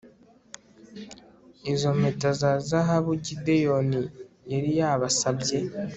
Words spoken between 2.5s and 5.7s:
zahabu gideyoni yari yabasabye